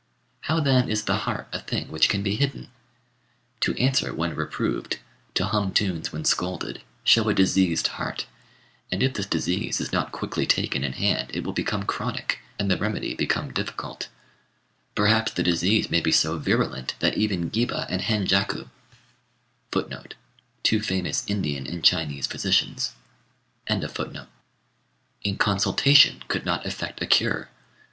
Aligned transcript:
How 0.49 0.59
then 0.59 0.89
is 0.89 1.03
the 1.03 1.15
heart 1.29 1.47
a 1.53 1.59
thing 1.59 1.89
which 1.89 2.09
can 2.09 2.23
be 2.23 2.35
hidden? 2.35 2.71
To 3.59 3.75
answer 3.75 4.11
when 4.11 4.33
reproved, 4.35 4.97
to 5.35 5.45
hum 5.45 5.75
tunes 5.75 6.11
when 6.11 6.25
scolded, 6.25 6.81
show 7.03 7.29
a 7.29 7.35
diseased 7.35 7.85
heart; 7.87 8.25
and 8.91 9.03
if 9.03 9.13
this 9.13 9.27
disease 9.27 9.79
is 9.79 9.91
not 9.93 10.11
quickly 10.11 10.47
taken 10.47 10.83
in 10.83 10.93
hand, 10.93 11.29
it 11.35 11.43
will 11.43 11.53
become 11.53 11.83
chronic, 11.83 12.39
and 12.57 12.71
the 12.71 12.77
remedy 12.77 13.13
become 13.13 13.53
difficult: 13.53 14.07
perhaps 14.95 15.33
the 15.33 15.43
disease 15.43 15.91
may 15.91 16.01
be 16.01 16.11
so 16.11 16.39
virulent 16.39 16.95
that 16.97 17.15
even 17.15 17.51
Giba 17.51 17.85
and 17.87 18.01
Henjaku 18.01 18.69
in 25.23 25.37
consultation 25.37 26.23
could 26.27 26.45
not 26.47 26.65
effect 26.65 27.01
a 27.03 27.05
cure. 27.05 27.49